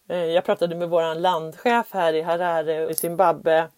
Eh, 0.09 0.25
jag 0.25 0.45
pratade 0.45 0.75
med 0.75 0.91
vår 0.91 1.15
landchef 1.15 1.93
här 1.93 2.13
i 2.13 2.23
Harare 2.23 2.91
i 2.91 2.95
Zimbabwe 2.95 3.69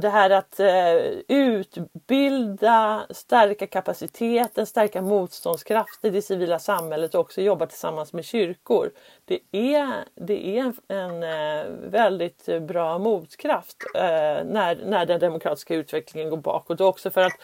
det 0.00 0.08
här 0.08 0.30
att 0.30 0.60
eh, 0.60 0.94
utbilda, 1.28 3.06
stärka 3.10 3.66
kapaciteten, 3.66 4.66
stärka 4.66 5.02
motståndskrafter 5.02 6.08
i 6.08 6.10
det 6.10 6.22
civila 6.22 6.58
samhället 6.58 7.14
och 7.14 7.20
också 7.20 7.40
jobba 7.40 7.66
tillsammans 7.66 8.12
med 8.12 8.24
kyrkor. 8.24 8.90
Det 9.24 9.40
är, 9.52 10.04
det 10.14 10.58
är 10.58 10.62
en, 10.62 10.74
en 10.88 11.22
eh, 11.22 11.90
väldigt 11.90 12.48
bra 12.62 12.98
motkraft 12.98 13.76
eh, 13.94 14.00
när, 14.44 14.84
när 14.84 15.06
den 15.06 15.20
demokratiska 15.20 15.74
utvecklingen 15.74 16.30
går 16.30 16.36
bakåt 16.36 16.80
och 16.80 16.88
också 16.88 17.10
för 17.10 17.20
att 17.20 17.40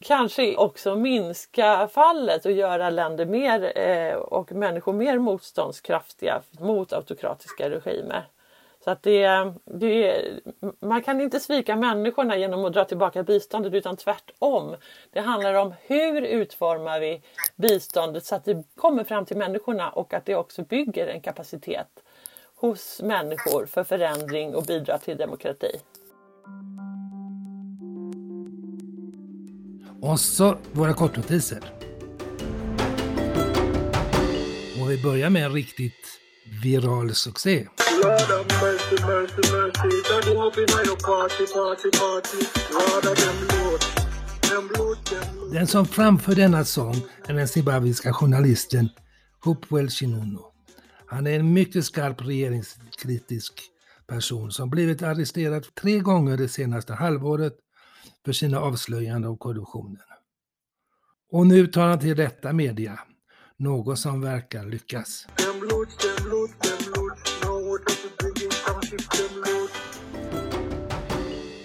kanske 0.00 0.56
också 0.56 0.96
minska 0.96 1.88
fallet 1.88 2.46
och 2.46 2.52
göra 2.52 2.90
länder 2.90 3.26
mer 3.26 3.78
eh, 3.78 4.14
och 4.14 4.52
människor 4.52 4.92
mer 4.92 5.18
motståndskraftiga 5.18 6.42
mot 6.50 6.92
autokratiska 6.92 7.70
regimer. 7.70 8.28
Så 8.84 8.90
att 8.90 9.02
det, 9.02 9.52
det, 9.64 10.24
man 10.80 11.02
kan 11.02 11.20
inte 11.20 11.40
svika 11.40 11.76
människorna 11.76 12.36
genom 12.36 12.64
att 12.64 12.72
dra 12.72 12.84
tillbaka 12.84 13.22
biståndet 13.22 13.74
utan 13.74 13.96
tvärtom. 13.96 14.76
Det 15.10 15.20
handlar 15.20 15.54
om 15.54 15.74
hur 15.86 16.22
utformar 16.22 17.00
vi 17.00 17.22
biståndet 17.56 18.24
så 18.24 18.34
att 18.34 18.44
det 18.44 18.64
kommer 18.76 19.04
fram 19.04 19.24
till 19.24 19.36
människorna 19.36 19.90
och 19.90 20.14
att 20.14 20.26
det 20.26 20.34
också 20.34 20.62
bygger 20.62 21.06
en 21.06 21.20
kapacitet 21.20 21.88
hos 22.56 23.02
människor 23.02 23.66
för 23.66 23.84
förändring 23.84 24.54
och 24.54 24.64
bidrar 24.64 24.98
till 24.98 25.16
demokrati. 25.16 25.80
Och 30.02 30.20
så 30.20 30.56
våra 30.72 30.94
kortnotiser. 30.94 31.64
Och 34.80 34.90
vi 34.90 35.02
börjar 35.02 35.30
med 35.30 35.44
en 35.44 35.52
riktigt 35.52 36.18
viral 36.44 37.14
succé. 37.14 37.68
Den 45.52 45.66
som 45.66 45.86
framför 45.86 46.34
denna 46.34 46.64
sång 46.64 46.94
är 47.26 47.34
den 47.34 47.48
zimbabwiska 47.48 48.12
journalisten 48.12 48.88
Hopewell 49.44 49.90
Chinunu. 49.90 50.38
Han 51.06 51.26
är 51.26 51.38
en 51.40 51.52
mycket 51.52 51.84
skarp 51.84 52.22
regeringskritisk 52.22 53.52
person 54.06 54.52
som 54.52 54.70
blivit 54.70 55.02
arresterad 55.02 55.74
tre 55.74 55.98
gånger 55.98 56.36
det 56.36 56.48
senaste 56.48 56.94
halvåret 56.94 57.52
för 58.24 58.32
sina 58.32 58.60
avslöjanden 58.60 59.30
om 59.30 59.38
korruptionen. 59.38 60.02
Och 61.30 61.46
nu 61.46 61.66
tar 61.66 61.88
han 61.88 61.98
till 61.98 62.16
rätta 62.16 62.52
media, 62.52 62.98
något 63.56 63.98
som 63.98 64.20
verkar 64.20 64.64
lyckas. 64.64 65.26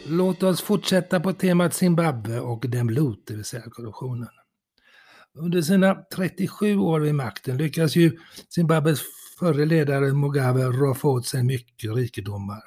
Låt 0.10 0.44
oss 0.44 0.62
fortsätta 0.62 1.20
på 1.20 1.34
temat 1.34 1.74
Zimbabwe 1.74 2.40
och 2.40 2.70
Demlut, 2.70 3.24
det 3.28 3.34
vill 3.34 3.46
säga 3.46 3.64
korruptionen. 3.70 4.30
Under 5.34 5.62
sina 5.62 5.96
37 6.16 6.78
år 6.78 7.00
vid 7.00 7.16
makten 7.16 7.58
lyckas 7.58 7.96
ju 7.96 8.20
Zimbabwes 8.50 9.02
förre 9.40 9.66
ledare 9.66 10.14
Mugabe 10.14 10.64
roffa 10.64 11.08
åt 11.08 11.26
sig 11.26 11.44
mycket 11.44 11.96
rikedomar. 11.96 12.64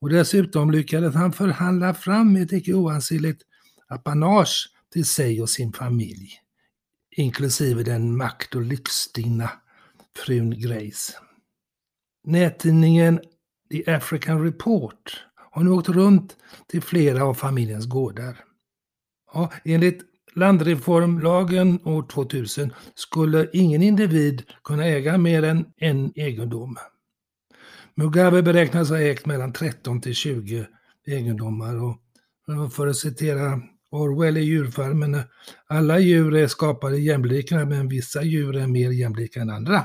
Och 0.00 0.08
dessutom 0.08 0.70
lyckades 0.70 1.14
han 1.14 1.32
förhandla 1.32 1.94
fram 1.94 2.36
ett 2.36 2.52
icke 2.52 2.74
oansenligt 2.74 3.42
apanage 3.88 4.68
till 4.92 5.04
sig 5.04 5.42
och 5.42 5.50
sin 5.50 5.72
familj, 5.72 6.30
inklusive 7.16 7.82
den 7.82 8.16
makt 8.16 8.54
och 8.54 8.62
lyxstinna 8.62 9.50
frun 10.16 10.60
Grace. 10.60 11.12
Nättidningen 12.24 13.20
The 13.70 13.92
African 13.94 14.44
Report 14.44 15.24
har 15.54 15.64
nu 15.64 15.70
åkt 15.70 15.88
runt 15.88 16.36
till 16.68 16.82
flera 16.82 17.24
av 17.24 17.34
familjens 17.34 17.86
gårdar. 17.86 18.36
Ja, 19.32 19.52
enligt 19.64 20.00
landreformlagen 20.34 21.80
år 21.84 22.06
2000 22.12 22.72
skulle 22.94 23.48
ingen 23.52 23.82
individ 23.82 24.42
kunna 24.64 24.84
äga 24.84 25.18
mer 25.18 25.42
än 25.42 25.66
en 25.76 26.12
egendom. 26.14 26.76
Mugabe 27.94 28.42
beräknas 28.42 28.90
ha 28.90 29.00
ägt 29.00 29.26
mellan 29.26 29.52
13 29.52 30.00
till 30.00 30.14
20 30.14 30.66
egendomar 31.06 31.82
och 31.82 31.98
för 32.72 32.86
att 32.86 32.96
citera 32.96 33.62
Orwell 33.90 34.36
i 34.36 34.40
djurfarmen, 34.40 35.22
alla 35.66 35.98
djur 35.98 36.34
är 36.36 36.46
skapade 36.46 36.98
jämlika 36.98 37.64
men 37.64 37.88
vissa 37.88 38.22
djur 38.22 38.56
är 38.56 38.66
mer 38.66 38.90
jämlika 38.90 39.40
än 39.40 39.50
andra. 39.50 39.84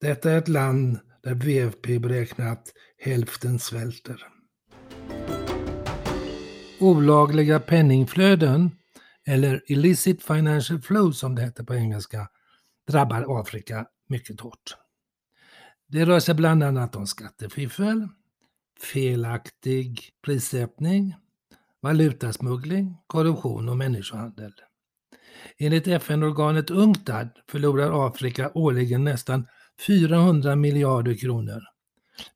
Detta 0.00 0.30
är 0.30 0.38
ett 0.38 0.48
land 0.48 0.98
där 1.22 1.34
VFP 1.34 1.98
beräknar 1.98 2.52
att 2.52 2.72
hälften 2.98 3.58
svälter. 3.58 4.37
Olagliga 6.80 7.60
penningflöden, 7.60 8.70
eller 9.26 9.62
illicit 9.66 10.22
financial 10.22 10.80
flow 10.80 11.12
som 11.12 11.34
det 11.34 11.42
heter 11.42 11.64
på 11.64 11.74
engelska, 11.74 12.28
drabbar 12.88 13.40
Afrika 13.40 13.86
mycket 14.08 14.40
hårt. 14.40 14.76
Det 15.88 16.04
rör 16.04 16.20
sig 16.20 16.34
bland 16.34 16.62
annat 16.62 16.96
om 16.96 17.06
skattefiffel, 17.06 18.08
felaktig 18.92 20.00
prissättning, 20.24 21.14
valutasmuggling, 21.82 22.96
korruption 23.06 23.68
och 23.68 23.76
människohandel. 23.76 24.52
Enligt 25.58 25.86
FN-organet 25.86 26.70
UNCTAD 26.70 27.28
förlorar 27.50 28.06
Afrika 28.06 28.50
årligen 28.54 29.04
nästan 29.04 29.46
400 29.86 30.56
miljarder 30.56 31.14
kronor, 31.14 31.62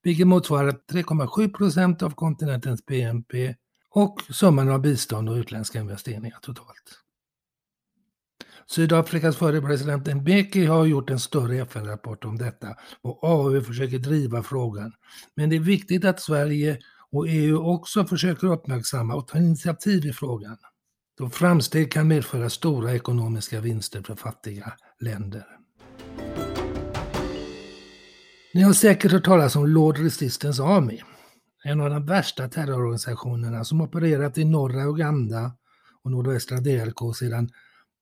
vilket 0.03 0.27
motsvarar 0.27 0.71
3,7 0.71 1.53
procent 1.53 2.03
av 2.03 2.11
kontinentens 2.11 2.87
BNP 2.87 3.55
och 3.95 4.23
summan 4.31 4.69
av 4.69 4.81
bistånd 4.81 5.29
och 5.29 5.37
utländska 5.37 5.81
investeringar 5.81 6.39
totalt. 6.43 7.03
Sydafrikas 8.67 9.37
förre 9.37 9.61
president 9.61 10.15
Mbeki 10.15 10.65
har 10.67 10.87
gjort 10.87 11.11
en 11.11 11.21
större 11.21 11.59
FN-rapport 11.59 12.25
om 12.25 12.39
detta 12.39 12.77
och 13.03 13.25
AU 13.25 13.61
försöker 13.61 13.99
driva 13.99 14.43
frågan. 14.43 14.93
Men 15.37 15.51
det 15.51 15.57
är 15.57 15.61
viktigt 15.61 16.05
att 16.05 16.21
Sverige 16.21 16.79
och 17.11 17.29
EU 17.29 17.59
också 17.59 18.05
försöker 18.05 18.47
uppmärksamma 18.47 19.15
och 19.15 19.29
ta 19.29 19.39
initiativ 19.39 20.07
i 20.07 20.13
frågan. 20.13 20.57
Då 21.19 21.31
framsteg 21.31 21.93
kan 21.93 22.09
medföra 22.09 22.51
stora 22.51 22.95
ekonomiska 22.95 23.61
vinster 23.61 24.03
för 24.03 24.15
fattiga 24.15 24.73
länder. 25.01 25.47
Ni 28.55 28.63
har 28.63 28.73
säkert 28.73 29.13
hört 29.13 29.25
talas 29.25 29.57
om 29.57 29.67
Lord 29.67 29.99
Resistance 29.99 30.63
Army. 30.63 31.01
En 31.65 31.81
av 31.81 31.91
de 31.91 32.07
värsta 32.07 32.49
terrororganisationerna 32.49 33.65
som 33.65 33.81
opererat 33.81 34.39
i 34.39 34.45
norra 34.45 34.85
Uganda 34.85 35.53
och 36.03 36.11
nordvästra 36.11 36.61
DRK 36.61 37.17
sedan 37.17 37.51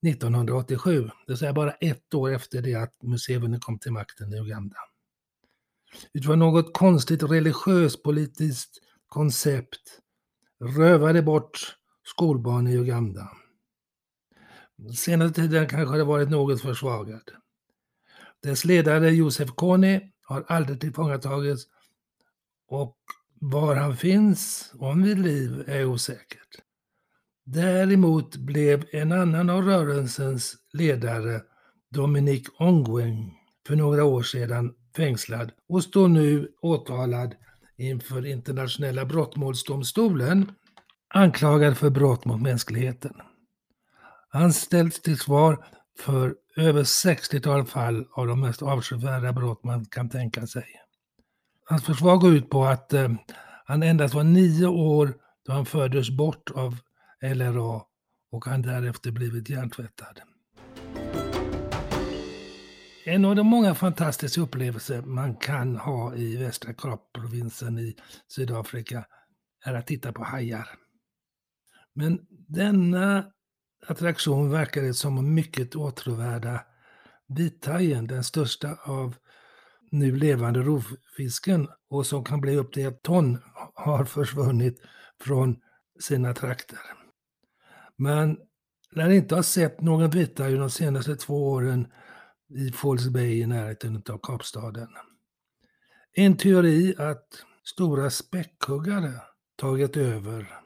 1987, 0.06 1.02
det 1.02 1.12
vill 1.26 1.36
säga 1.36 1.52
bara 1.52 1.72
ett 1.72 2.14
år 2.14 2.30
efter 2.30 2.62
det 2.62 2.74
att 2.74 3.02
Museveni 3.02 3.58
kom 3.60 3.78
till 3.78 3.92
makten 3.92 4.32
i 4.32 4.36
Uganda. 4.36 4.76
Utifrån 6.12 6.38
något 6.38 6.74
konstigt 6.74 7.22
religiöst 7.22 8.02
politiskt 8.02 8.80
koncept 9.06 10.00
rövade 10.60 11.22
bort 11.22 11.76
skolbarn 12.04 12.66
i 12.66 12.74
Uganda. 12.74 13.30
Senare 14.96 15.30
tiden 15.30 15.68
kanske 15.68 15.96
det 15.96 16.04
varit 16.04 16.30
något 16.30 16.60
försvagad. 16.60 17.30
Dess 18.42 18.64
ledare 18.64 19.10
Josef 19.10 19.50
Kony 19.50 20.00
har 20.22 20.44
aldrig 20.48 20.80
tillfångatagits 20.80 21.66
och 22.68 22.96
var 23.40 23.74
han 23.74 23.96
finns, 23.96 24.72
om 24.78 25.02
vid 25.02 25.18
liv, 25.18 25.64
är 25.66 25.84
osäkert. 25.84 26.48
Däremot 27.44 28.36
blev 28.36 28.84
en 28.92 29.12
annan 29.12 29.50
av 29.50 29.62
rörelsens 29.62 30.56
ledare, 30.72 31.42
Dominic 31.90 32.48
Ongwen, 32.58 33.30
för 33.66 33.76
några 33.76 34.04
år 34.04 34.22
sedan 34.22 34.74
fängslad 34.96 35.52
och 35.68 35.82
står 35.82 36.08
nu 36.08 36.48
åtalad 36.62 37.34
inför 37.76 38.26
internationella 38.26 39.04
brottmålsdomstolen 39.04 40.52
anklagad 41.08 41.76
för 41.78 41.90
brott 41.90 42.24
mot 42.24 42.42
mänskligheten. 42.42 43.14
Han 44.28 44.52
ställs 44.52 45.02
till 45.02 45.18
svar 45.18 45.64
för 45.98 46.34
över 46.56 46.82
60-tal 46.82 47.64
fall 47.64 48.06
av 48.12 48.26
de 48.26 48.40
mest 48.40 48.62
avskyvärda 48.62 49.32
brott 49.32 49.64
man 49.64 49.84
kan 49.84 50.08
tänka 50.08 50.46
sig. 50.46 50.79
Hans 51.70 51.84
försvar 51.84 52.16
går 52.16 52.34
ut 52.34 52.50
på 52.50 52.64
att 52.64 52.92
eh, 52.92 53.08
han 53.64 53.82
endast 53.82 54.14
var 54.14 54.24
nio 54.24 54.66
år 54.66 55.14
då 55.46 55.52
han 55.52 55.66
fördes 55.66 56.10
bort 56.10 56.50
av 56.50 56.76
LRA 57.22 57.82
och 58.32 58.44
han 58.44 58.62
därefter 58.62 59.10
blivit 59.10 59.48
hjärntvättad. 59.48 60.20
En 63.04 63.24
av 63.24 63.36
de 63.36 63.46
många 63.46 63.74
fantastiska 63.74 64.40
upplevelser 64.40 65.02
man 65.02 65.36
kan 65.36 65.76
ha 65.76 66.14
i 66.14 66.36
västra 66.36 66.72
Kapprovinsen 66.72 67.78
i 67.78 67.96
Sydafrika 68.28 69.04
är 69.64 69.74
att 69.74 69.86
titta 69.86 70.12
på 70.12 70.24
hajar. 70.24 70.68
Men 71.94 72.20
denna 72.48 73.24
attraktion 73.86 74.50
verkar 74.50 74.82
det 74.82 74.94
som 74.94 75.34
mycket 75.34 75.76
åtråvärda 75.76 76.60
vithajen, 77.28 78.06
den 78.06 78.24
största 78.24 78.78
av 78.84 79.14
nu 79.90 80.16
levande 80.16 80.60
rovfisken 80.60 81.68
och 81.88 82.06
som 82.06 82.24
kan 82.24 82.40
bli 82.40 82.56
upp 82.56 82.72
till 82.72 82.86
ett 82.86 83.02
ton, 83.02 83.38
har 83.74 84.04
försvunnit 84.04 84.80
från 85.20 85.56
sina 86.00 86.34
trakter. 86.34 86.78
Man 87.96 88.36
lär 88.90 89.10
inte 89.10 89.34
ha 89.34 89.42
sett 89.42 89.80
någon 89.80 90.10
vithaj 90.10 90.54
de 90.54 90.70
senaste 90.70 91.16
två 91.16 91.50
åren 91.50 91.86
i 92.54 92.72
Falls 92.72 93.08
Bay 93.08 93.40
i 93.40 93.46
närheten 93.46 94.02
av 94.08 94.18
Kapstaden. 94.22 94.88
En 96.12 96.36
teori 96.36 96.94
att 96.98 97.26
stora 97.64 98.10
späckhuggare 98.10 99.12
tagit 99.56 99.96
över 99.96 100.60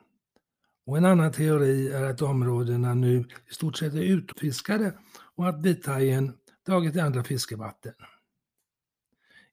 och 0.87 0.99
en 0.99 1.05
annan 1.05 1.33
teori 1.33 1.89
är 1.89 2.05
att 2.05 2.23
områdena 2.23 2.95
nu 2.95 3.25
i 3.51 3.55
stort 3.55 3.77
sett 3.77 3.95
är 3.95 4.03
utfiskade 4.03 4.93
och 5.37 5.49
att 5.49 5.63
vithajen 5.63 6.33
tagit 6.67 6.97
i 6.97 7.01
andra 7.01 7.25
fiskevatten. 7.25 7.93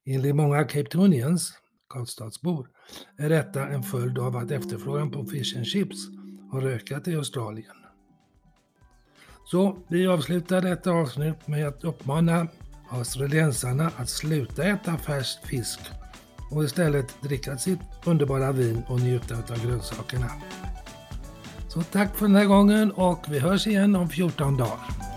Enligt 0.06 0.36
många 0.36 0.64
Cape 0.64 0.90
Townians 0.90 1.54
Karlstadsbor 1.90 2.68
är 3.18 3.30
detta 3.30 3.68
en 3.68 3.84
följd 3.84 4.20
av 4.20 4.38
att 4.38 4.52
efterfrågan 4.52 5.12
på 5.12 5.26
fish 5.26 5.58
and 5.58 5.66
chips 5.66 5.98
har 6.52 6.62
ökat 6.62 7.08
i 7.08 7.16
Australien. 7.16 7.76
Så 9.46 9.78
vi 9.88 10.08
avslutar 10.08 10.62
detta 10.62 10.92
avsnitt 10.92 11.48
med 11.48 11.68
att 11.68 11.84
uppmana 11.84 12.48
australiensarna 12.90 13.92
att 13.98 14.10
sluta 14.10 14.64
äta 14.64 14.98
färsk 14.98 15.48
fisk 15.48 15.80
och 16.52 16.64
istället 16.64 17.22
dricka 17.22 17.58
sitt 17.58 17.80
underbara 18.06 18.52
vin 18.52 18.84
och 18.88 19.00
njuta 19.00 19.36
av 19.36 19.66
grönsakerna. 19.66 20.32
Så 21.68 21.82
tack 21.82 22.16
för 22.16 22.26
den 22.26 22.36
här 22.36 22.46
gången 22.46 22.92
och 22.92 23.26
vi 23.30 23.40
hörs 23.40 23.68
igen 23.68 23.96
om 23.96 24.10
14 24.10 24.58
dagar. 24.58 25.11